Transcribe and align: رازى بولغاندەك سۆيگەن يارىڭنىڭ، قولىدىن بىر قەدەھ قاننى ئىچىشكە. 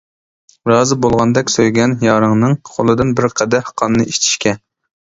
رازى 0.71 0.97
بولغاندەك 1.05 1.53
سۆيگەن 1.57 1.95
يارىڭنىڭ، 2.09 2.59
قولىدىن 2.73 3.17
بىر 3.21 3.33
قەدەھ 3.43 3.75
قاننى 3.83 4.09
ئىچىشكە. 4.13 4.59